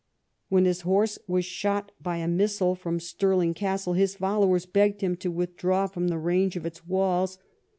[0.49, 5.15] When his horse was shot by a missile from Stirling Castle, his followers begged him
[5.17, 7.37] to withdraw from the range of its walls.